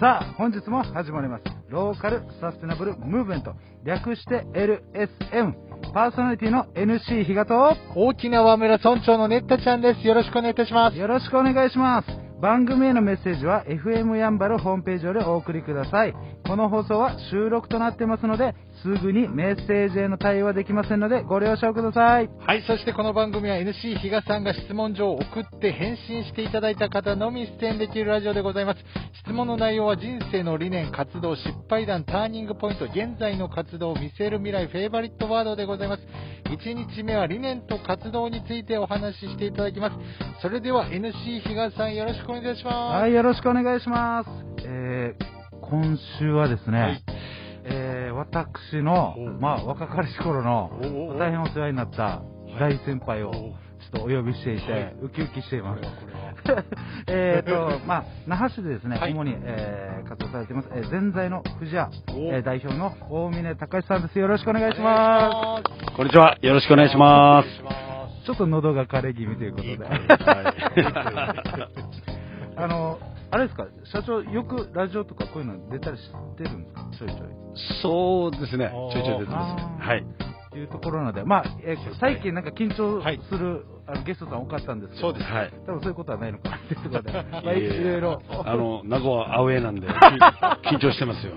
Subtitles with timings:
[0.00, 1.44] さあ、本日も始まります。
[1.68, 3.54] ローカルサステナブルムーブメント。
[3.82, 5.54] 略して LSM。
[5.92, 10.06] パーソナリティの NC 比嘉と、大きな和村村長のネッタちゃんです。
[10.06, 10.96] よろしくお願いいたします。
[10.96, 12.27] よろしくお願いします。
[12.40, 16.14] 番組へのメッセージは FM やんばるホームページよりお送りください。
[16.46, 22.30] この放送は収録となってますので、すぐにメッセージへの対応はできませんので、ご了承ください。
[22.38, 28.78] はい、そしてこの番組は NC 比嘉さんが質問状を送って返信していただいた方のみ出演できるラジオでございます。
[29.24, 36.02] 質問の内容は人生の理念、活動、失敗談、ターニングポイント、現在の活動、見せる未来、フェイバリットワードでございます。
[36.44, 39.96] 1日目は理念と活動についてお話ししていただきます。
[40.40, 42.74] それでは NC 比嘉さんよろしくお願いします。
[43.02, 44.30] はい、よろしくお願いします。
[44.64, 47.04] えー、今週はですね、はい。
[47.64, 50.70] えー、私のお、まあ、若かりし頃の
[51.18, 52.22] 大変お世話になった
[52.58, 53.52] 大先輩をおちょ
[53.88, 54.96] っとお呼びしていて、はい。
[55.02, 55.80] ウキウキしています。
[57.08, 59.12] えーと、まあ、那覇市でですね、はい。
[59.12, 64.18] 主に、えー活動されています、えー、全在の富士屋、おえー代表の大峰隆さんです。
[64.18, 65.60] よろしくお願いしま
[65.96, 66.36] こんにちは。
[66.40, 67.87] よろしくお願いします。
[68.32, 68.32] す。
[68.32, 69.78] ちょっと喉が枯れ気味ということで。
[72.56, 72.98] あの、
[73.30, 76.86] あれですか、社長、よくラジオとかこういうの出たりしてるんですか？
[76.98, 77.28] ちょいちょい。
[77.82, 78.70] そうですね。
[78.92, 80.04] ちょいちょい出てますはい。
[80.58, 85.52] というところなので、まあ、えー最近なんか緊張はいする、あのゲストさん多かったんですけど、そうですはい。
[85.66, 88.22] 多分そういうことはないのかなっていうところで、 まあ、いろいろ。
[88.44, 89.90] あの、名護はアウェーなんで、き
[90.74, 91.32] 緊張してますよ。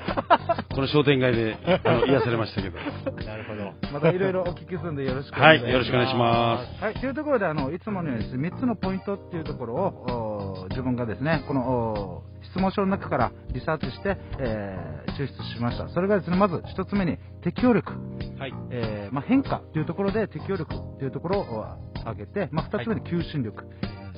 [0.74, 2.78] この商店街で、あの、癒されましたけど。
[3.26, 3.74] なるほど。
[3.94, 5.62] またいろいろお聞きするんでよろしくおはい。
[5.62, 5.72] 願いします。
[5.74, 6.84] よろしくお願いします。
[6.84, 10.31] はい、というところで、あの、いつものようにですね、3つのポイントっていうところを、お
[10.70, 15.90] 自分がですね、この、お質問書の中からリサーチして、えー抽出しました。
[15.90, 17.94] それがですね、まず1つ目に適応力。
[18.40, 18.54] はい。
[18.72, 21.66] えーまあ、変化というところで適応力というところを
[22.02, 23.66] 挙げて、まあ、2つ目に求心力、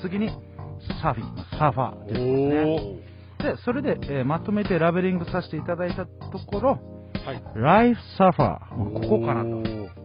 [0.02, 0.30] 次に
[1.02, 3.56] サーフィン、サーファーですね。
[3.56, 6.80] で、それで、えーまとめてラベリングさせていただいたところ、
[7.26, 7.42] はい。
[7.56, 9.50] ライフサーファー、ここかなと。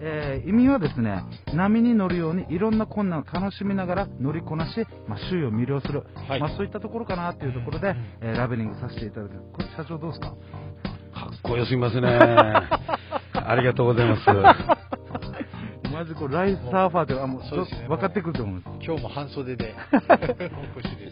[0.00, 1.22] えー意味はですね、
[1.54, 9.34] 波に乗るようにいろんな困難を楽しみながら乗りこなし、まあ、周囲を魅了する、はいまあ、そういったところかなというところで、えーラベリングさせていただく。
[9.52, 10.28] これ社長どうですか？
[10.28, 10.34] か
[11.34, 12.08] っこよすぎますね。
[13.34, 14.87] ありがとうございます。
[15.98, 18.86] マジこれライフサーファーってあもうそうですね分かってくると思うんです。
[18.86, 19.74] 今日も半袖で。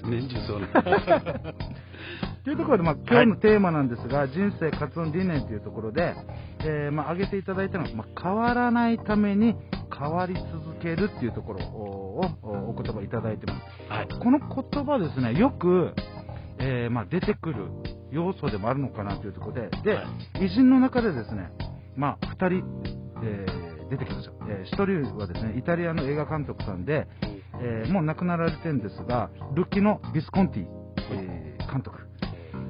[0.09, 0.69] 年中そうね。
[2.45, 6.15] というところで、まあ、今日のテーマなんですが、人生活動理念というところで、
[6.61, 9.57] えーまあ、挙げていただいたのは、まあ、変わらないために
[9.93, 13.93] 変わり続けるっていうところをおお言葉いただいてます。
[13.93, 14.09] はい。
[14.09, 15.95] この言葉ですね、よく、
[16.59, 17.67] えーまあ、出てくる
[18.13, 20.05] 要素でもあるのかなというところで、で、は
[20.41, 21.51] 偉人の中でですね、
[21.97, 22.65] まあ、2人、
[23.25, 24.33] えー出てきました。
[24.49, 27.07] え1人はですね、イタリアの映画監督さんで、
[27.61, 30.67] えーもう亡くなられてるんですが、ルッキのビスコンティ、
[31.13, 31.99] えー監督。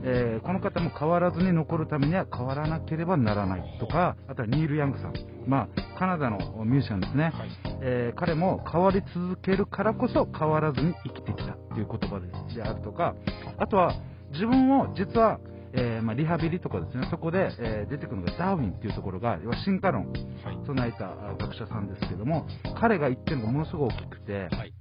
[0.05, 5.15] えーこの方も変わらずに残るためには変わらなければならないとか、あとはニール・ヤングさん、
[5.47, 7.32] まあ、カナダのミュージシャンですね、
[7.81, 13.15] えー彼も変わり続けるからこそ変わらずに生きてきたという言葉であるとか、
[13.59, 13.94] あとは
[14.32, 15.41] 自分を実は、
[15.78, 20.59] えーまあ、リハビリとかですね、そこで、えー出てくるのがダーウィンっていうところが、要は進化論、はい。
[20.66, 22.47] 唱えたあ学者さんですけども、
[22.81, 24.72] 彼が言ってるのがものすごく大きくて、はい。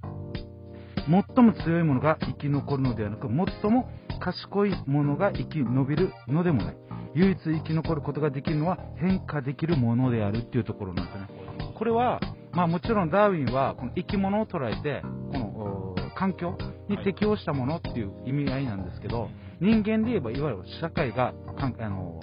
[1.08, 6.76] 最も強いものが生き残るのではなく、最も賢いものが生き延びるのでもない。
[7.14, 11.28] 唯一生き残ることができるのは変化できるものであるっていうところなんですね。
[11.74, 12.20] これは、
[12.52, 15.02] まあもちろんダーウィンはこの生き物を捉えて、
[15.32, 16.56] このお環境
[16.88, 19.28] に適応したものっていう意味合いなんですけど、
[19.60, 22.20] 人間で言えばいわゆる社会がかんあの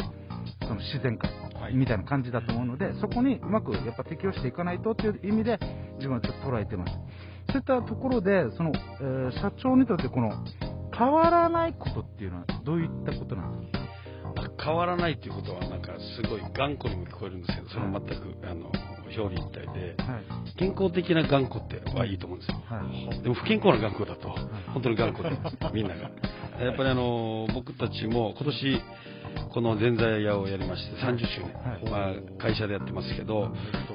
[0.62, 5.60] その自然界はいみたいな感じだと思うので、そこにうまくやっぱ適応していかないとっていう意味で
[5.96, 6.94] 自分はちょっと捉えてます。
[7.50, 8.72] そういったところで、その、
[9.02, 10.32] えー社長にとってこの
[10.98, 13.80] 変わらないことっていうのはどういったことなんですか？
[13.80, 13.83] まあ
[14.62, 18.72] 変わらないっていうことは、なんかすごい頑固にも聞こえるんですけど、それは全く、あの、
[19.16, 20.58] 表裏一体で、はい。
[20.58, 22.62] 健康的な頑固ってはいいと思うんですよ。
[22.68, 22.82] は
[23.14, 23.22] い。
[23.22, 24.30] でも不健康な頑固だと、
[24.74, 25.38] 本当に頑固で、
[25.74, 26.12] みんなが。
[26.60, 28.82] やっぱりあの、僕たちも今年、
[29.50, 33.42] この前座屋をやりまして30周年、まあ、会社でやってますけど、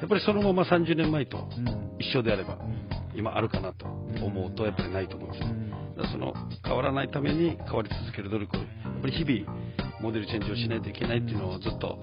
[0.00, 1.96] やっぱりそのまま30年前とうん。
[1.98, 2.78] 一緒であれば、うん
[3.14, 5.48] 今あるかなと思うと、やっぱりないと思うんですよ。
[5.48, 6.34] うんだからその
[6.64, 11.98] 変わらないために変わり続ける努力を、やっぱり日々、モデルチェンジをしないといけないっていうのをずっと、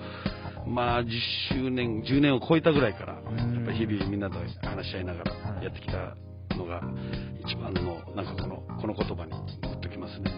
[0.67, 1.07] まあ、10
[1.53, 6.15] 周年、10年を超えたぐらいから、やっぱり日々みんなと話し合いながらやってきた
[6.55, 6.81] のが、
[7.45, 10.31] 一番の、なんかこの、この言葉にグッときますね。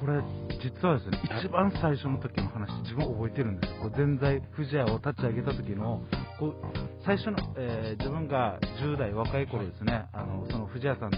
[0.00, 0.20] これ、
[0.60, 3.92] 実はですね、一番最初の時の話、自分覚えてるんですよ。
[3.96, 6.02] 全財富士屋を立ち上げた時の、
[6.40, 6.54] こう
[7.04, 11.10] 最初の、えー自分が10代若い頃ですね、あのその富士屋さん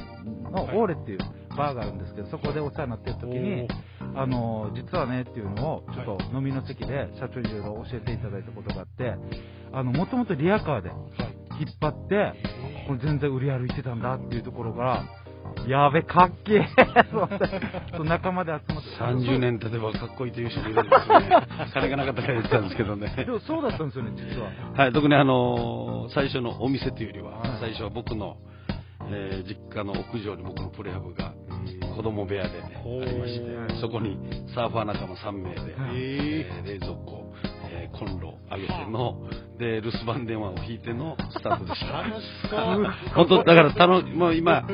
[0.53, 1.19] のオーレっていう
[1.57, 3.69] バーがあるんですけど、そこでお世話になってる時に、
[4.17, 9.15] あの実はねっていうのをちょっと飲みの席で社長にいろいろ教えていただいたことがあって
[9.73, 10.91] あのもともとリアカーで
[11.61, 12.33] 引っ張って
[12.87, 15.05] これ全然売り歩いてたんだっていうところから
[15.69, 16.67] やべかっけえ
[18.05, 18.91] 仲間で集まって
[19.25, 21.31] 30年経てばかっこいいという人もいるんですよね。
[21.73, 23.15] 金がなかったから言ってたんですけどね。
[23.17, 24.49] でもそうだったんですよね実は。
[24.75, 27.59] はい、特にあの最初のお店というよりは、はい。
[27.61, 28.37] 最初は僕の、
[29.11, 31.33] えー実家の屋上に僕のプレハブが
[31.97, 34.19] 子供部屋でありまして、そこに
[34.55, 37.33] サーファー仲間3名で、はいえー冷蔵庫、
[37.71, 39.29] えーコンロ上げての、
[39.59, 42.03] で、留守番電話を引いてのスタートでした。
[42.03, 42.85] 楽しそう。
[43.15, 44.67] 本当、だからたの、もう今、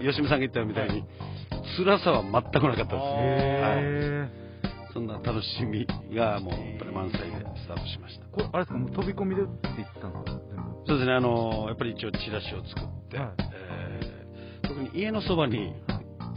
[0.00, 1.04] 吉見さんが言ったみたいに、
[1.76, 2.94] 辛さは全くなかったです。
[2.94, 3.04] はい
[3.80, 4.44] へ
[4.94, 5.84] そんな楽しみ
[6.14, 7.26] がもう本当に満載で
[7.56, 8.26] スタートしました。
[8.26, 15.74] これあれですかもう飛び込みでって言ってたんですか全部そうですね、あのやっぱり一応チラシを作って、はいえー特に家のそばに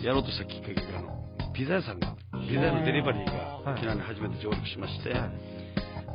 [0.03, 2.15] やろうとしたきっかけが、あのピザ屋さんが、
[2.47, 5.29] ピザ屋のデリバリーが沖縄に初めて上陸しまして、は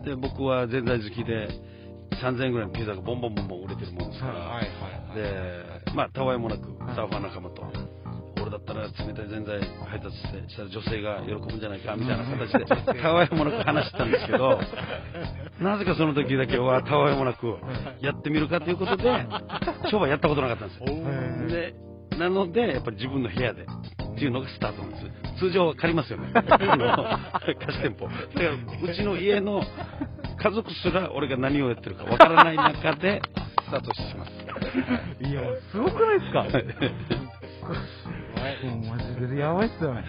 [0.03, 0.07] い。
[0.07, 1.49] で僕はぜんざい好きで、
[2.23, 4.67] 3000円ぐらいのピザがボンボンボンボン売れてるもんですから、はい。
[4.67, 5.17] はい。
[5.17, 6.95] で、まあ、たわいもなく、はい。
[6.95, 7.63] サーファー仲間と、
[8.41, 14.61] 俺だったら冷たいぜんざい配達して、したら女性が喜ぶんじゃないかみたいな形で、たわいもなく話してたんですけど、
[15.61, 17.57] なぜかその時だけはたわいもなく
[18.01, 19.27] やってみるかということで、
[19.91, 20.87] 商売やったことなかったんですよ。
[20.87, 21.47] ー。
[21.49, 21.75] で、
[22.23, 23.67] なので、やっぱり自分の部屋でっ
[24.15, 25.03] ていうのがスタートなんです。
[25.41, 26.29] 通常は借りますよね。
[26.35, 26.51] 貸し
[27.83, 28.07] 店舗。
[28.07, 28.53] だから、
[28.93, 29.63] うちの家の
[30.41, 33.21] 家族すら俺が何をやってるかわからない中で
[33.65, 34.33] スタートします。
[35.29, 35.41] いや
[35.73, 36.43] すごくないですか？
[36.43, 36.49] も
[38.75, 40.05] うマジでやばいっすよね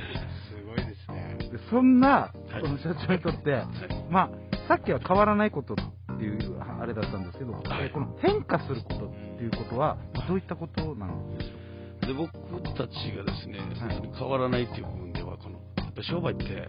[0.49, 1.37] すごいですね。
[1.51, 3.63] でそんなはいこの社長にとって、
[4.09, 4.29] まあ
[4.67, 5.77] さっきは変わらないことっ
[6.17, 6.39] ていう
[6.79, 11.49] あれだったんですけど、はいえこの変化することっていうことはどういったことなんでしょ
[12.05, 12.31] で僕
[12.75, 13.59] たちがですね、
[14.17, 16.67] 変わらないっていう部分ではこのやっぱり商売って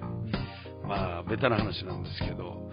[0.87, 2.71] まあベタな話なんですけど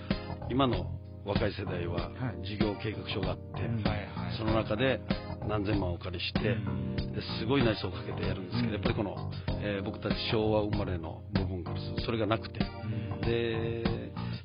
[0.49, 0.91] 今の
[1.23, 2.09] 若い世代はは
[2.43, 2.47] い。
[2.47, 3.61] 事業計画書があって。
[4.37, 5.01] その中で
[5.47, 6.55] 何千万をお借りして、で
[7.39, 9.31] すごい内装をかけてやるんですけど、やっぱりこの、
[9.61, 12.59] えー僕たち昭和生まれの部分からするとそれがなくて、
[13.23, 13.83] で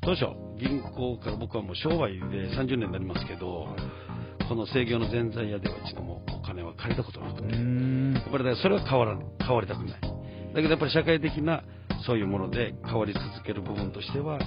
[0.02, 0.26] 当初
[0.58, 3.69] 銀行から僕はもう商売で30年になりますけど、
[4.48, 7.54] この制御のぜんざい屋では一度もお金は借りたことなくて、
[8.16, 10.00] やっぱりだからそれは変わら変わりたくない。
[10.00, 10.08] だ
[10.56, 11.62] けどやっぱり社会的な
[12.06, 14.38] そういうもので変わり続ける部分としては、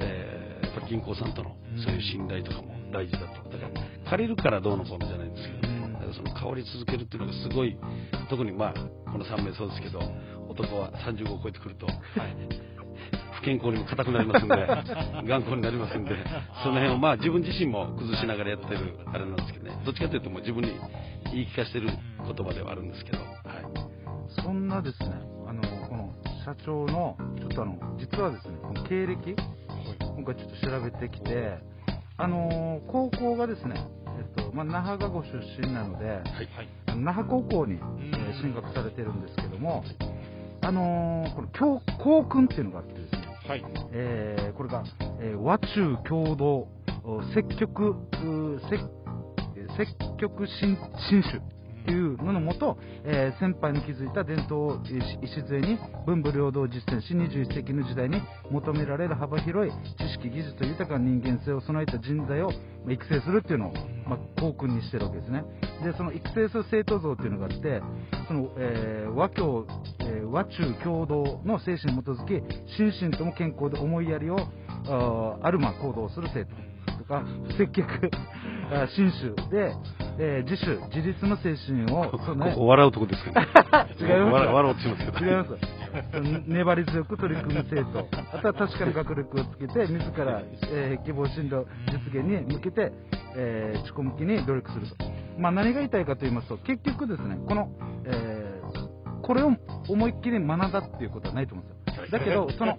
[0.00, 0.44] えー
[0.74, 3.48] やっぱり銀行さんとのそういう信頼とかも大事だと。
[3.48, 7.78] だから借りるからどうのこうのじゃないんですけど、だからその変わり続けるっていうのがすごい、
[8.28, 10.00] 特にまあ、この3名そうですけど、
[10.48, 12.73] 男は35を超えてくると、不
[13.44, 14.54] 健康にも硬くなりますんで、
[15.28, 16.16] 頑固になりますんで、
[16.62, 20.72] その辺をまあ自分自身も崩しながらやってるあれなんですけどね、どっちかというともう自分に
[21.32, 23.28] 言い聞かせてる言葉ではあるんですけど、はい。
[24.42, 25.10] そんなですね
[25.46, 26.10] あのこの
[26.44, 29.36] 社長のちょっとあの実はですねこの経歴
[30.00, 31.58] 今回ちょっと調べてきて
[32.16, 33.74] あの高校がですね
[34.16, 35.28] えっとまあ、那覇がご出
[35.60, 36.22] 身なので、はい。
[36.96, 39.84] 那覇高校に、えー進学されてるんですけども、
[40.60, 43.03] あのーこの教校訓っていうのがあってですね、
[43.46, 43.64] はい。
[43.92, 44.84] えーこれが、
[45.20, 46.68] えー和中共同
[47.04, 48.60] お積極う
[49.76, 50.78] 積極新
[51.10, 51.40] 新種
[51.84, 54.80] というののもと、えー先輩の築いた伝統を
[55.22, 62.54] 礎に文武両道を実践し21世紀の時代に求められる幅広い知識技術と豊かな人間性を備えた人材をま
[62.88, 63.72] あ育成するっていうのを、
[64.08, 65.44] まあ、校訓にしてるわけですね。
[65.84, 67.82] でその育成する生徒像っていうのがあって
[68.26, 69.66] その、えー和教、
[70.00, 72.42] えー和中共同の精神に基づき
[72.76, 74.38] 心身とも健康で思いやりを
[75.42, 77.24] あるま行動する生徒とか
[77.58, 78.10] 接客
[78.72, 79.74] あ新種で、
[80.18, 83.40] えー自主自立の精神をこ備えこ笑うとこですか
[83.84, 83.94] ね。
[84.00, 85.26] 違います笑うとしますけど。
[85.26, 85.50] 違います。
[86.48, 92.92] 粘り強く取り組む生徒、あとは確かな学力をつけて、自ら、えー希望進路実現に向けて、
[93.36, 94.96] えー自己向きに努力すると。
[95.38, 97.68] まあ、何が言いたいかと言いますと、結局ですね、この、
[98.04, 98.94] えー
[99.24, 99.52] これを
[99.88, 102.06] 思いっきり学んだっていうことはないと思うんですよ。
[102.10, 102.78] だけど、 その、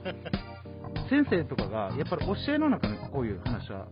[1.10, 3.88] 先生とかが、やっぱり教えの中にこういう話は、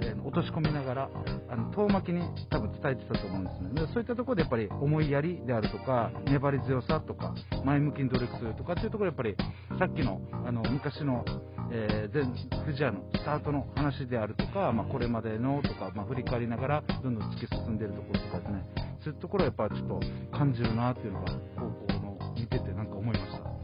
[0.00, 1.10] えー落とし込みながら、
[1.48, 2.20] あの遠巻きに
[2.50, 3.86] 多分伝えてたと思うんですね。
[3.86, 7.34] でそういったところでやっぱり思いやりであるとか、粘り強さとか、
[7.64, 9.36] 前向きに努力するとかっていうところやっぱり、
[9.78, 11.24] さっきのあの昔の、
[11.70, 12.24] えー前
[12.64, 18.64] フジアのスタートの話であるとか、まあ、これまでのとか、まあ、振り返りながらどんどん突き進んでいるところとかですね、
[19.04, 20.00] そういうところはやっぱちょっと
[20.36, 23.56] 感じるなっていうのが、高校の見ててなんか思いました。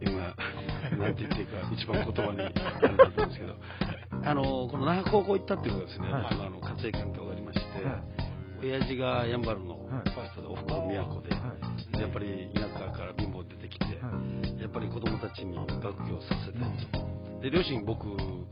[0.00, 0.34] 今、
[0.96, 3.54] なんて言っていいか、 一番言葉にあれだったんですけど、
[4.24, 6.26] あのこの那覇高校行ったっていうことはですね、はい。
[6.46, 6.60] あの
[8.62, 10.10] 親父がやんばるのはい。
[10.10, 11.54] ファーストでおふくろ都で、は
[11.96, 12.00] い。
[12.00, 13.90] やっぱり田舎から貧乏出てきて、は
[14.58, 14.60] い。
[14.60, 16.62] やっぱり子供たちに学業させたい
[16.92, 17.40] と。
[17.40, 18.04] で、両親僕、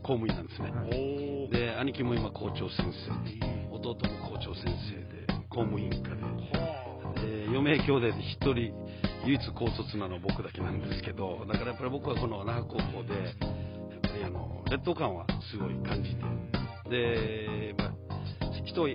[0.02, 0.70] 公務員なんですね。
[0.70, 1.48] はい。
[1.50, 3.38] で、兄貴も今校長先生。
[3.38, 6.22] で、弟も校長先生で、公務員課で、
[7.20, 8.72] で、余命兄弟で一人、
[9.26, 13.30] 唯一高卒なのは僕だけなんですけど、だからやっぱり僕はこの那覇高校で、や
[13.98, 16.22] っぱりあの、劣等感はすごい感じて、
[16.90, 17.92] で、まあ、
[18.64, 18.88] 人、あ